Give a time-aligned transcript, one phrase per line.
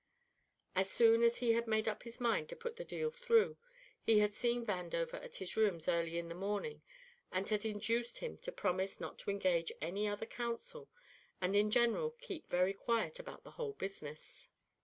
[0.75, 3.57] As soon as he had made up his mind to put the "deal" through,
[4.01, 6.81] he had seen Vandover at his rooms early in the morning
[7.31, 10.89] and had induced him to promise not to engage any other counsel
[11.39, 14.49] and in general keep very quiet about the whole business.